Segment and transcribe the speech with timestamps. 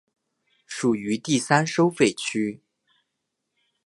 [0.65, 2.59] 属于第三收费区。